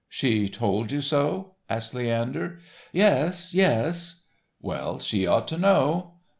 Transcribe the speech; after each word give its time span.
"She 0.09 0.49
told 0.49 0.91
you 0.91 0.99
so?" 0.99 1.57
asked 1.69 1.93
Leander. 1.93 2.57
"Yes, 2.91 3.53
yes." 3.53 4.21
"Well, 4.59 4.97
she 4.97 5.27
ought 5.27 5.47
to 5.49 5.59
know." 5.59 6.13